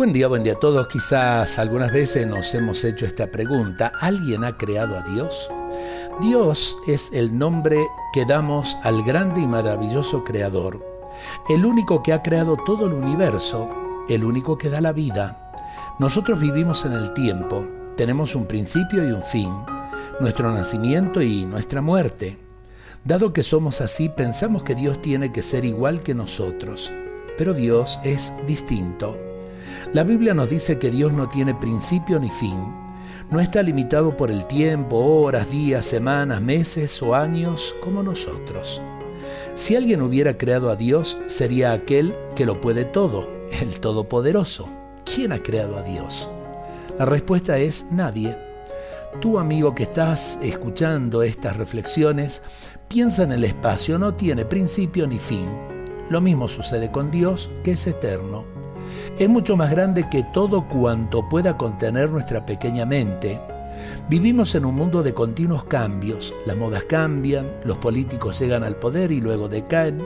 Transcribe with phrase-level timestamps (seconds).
[0.00, 0.88] Buen día, buen día a todos.
[0.88, 3.92] Quizás algunas veces nos hemos hecho esta pregunta.
[4.00, 5.50] ¿Alguien ha creado a Dios?
[6.22, 7.76] Dios es el nombre
[8.14, 10.82] que damos al grande y maravilloso Creador,
[11.50, 13.68] el único que ha creado todo el universo,
[14.08, 15.52] el único que da la vida.
[15.98, 17.62] Nosotros vivimos en el tiempo,
[17.98, 19.52] tenemos un principio y un fin,
[20.18, 22.38] nuestro nacimiento y nuestra muerte.
[23.04, 26.90] Dado que somos así, pensamos que Dios tiene que ser igual que nosotros,
[27.36, 29.29] pero Dios es distinto.
[29.92, 32.56] La Biblia nos dice que Dios no tiene principio ni fin.
[33.30, 38.80] No está limitado por el tiempo, horas, días, semanas, meses o años como nosotros.
[39.54, 43.26] Si alguien hubiera creado a Dios, sería aquel que lo puede todo,
[43.60, 44.68] el Todopoderoso.
[45.04, 46.30] ¿Quién ha creado a Dios?
[46.98, 48.36] La respuesta es nadie.
[49.20, 52.42] Tú amigo que estás escuchando estas reflexiones,
[52.86, 55.48] piensa en el espacio, no tiene principio ni fin.
[56.10, 58.59] Lo mismo sucede con Dios, que es eterno
[59.18, 63.40] es mucho más grande que todo cuanto pueda contener nuestra pequeña mente.
[64.08, 69.12] Vivimos en un mundo de continuos cambios, las modas cambian, los políticos llegan al poder
[69.12, 70.04] y luego decaen,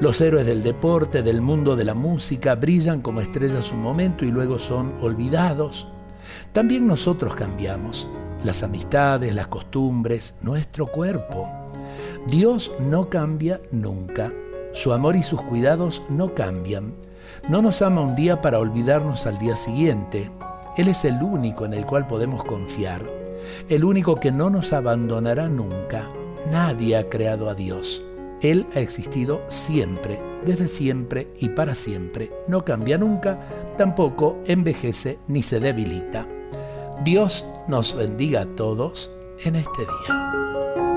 [0.00, 4.30] los héroes del deporte, del mundo de la música, brillan como estrellas un momento y
[4.30, 5.88] luego son olvidados.
[6.52, 8.06] También nosotros cambiamos,
[8.44, 11.48] las amistades, las costumbres, nuestro cuerpo.
[12.26, 14.32] Dios no cambia nunca,
[14.72, 16.94] su amor y sus cuidados no cambian.
[17.48, 20.30] No nos ama un día para olvidarnos al día siguiente.
[20.76, 23.02] Él es el único en el cual podemos confiar,
[23.68, 26.06] el único que no nos abandonará nunca.
[26.50, 28.02] Nadie ha creado a Dios.
[28.42, 32.30] Él ha existido siempre, desde siempre y para siempre.
[32.48, 33.36] No cambia nunca,
[33.78, 36.26] tampoco envejece ni se debilita.
[37.02, 39.10] Dios nos bendiga a todos
[39.44, 40.95] en este día.